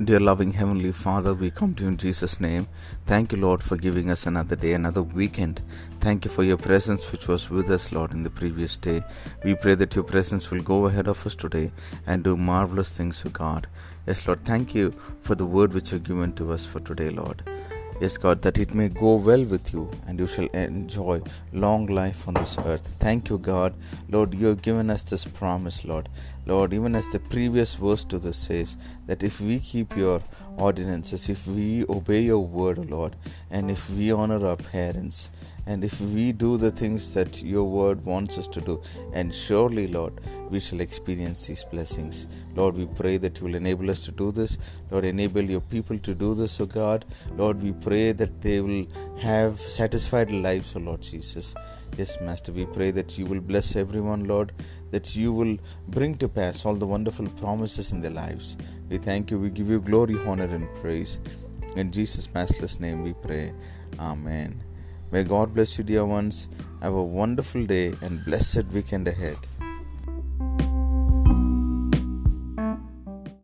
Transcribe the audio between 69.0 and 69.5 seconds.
ahead.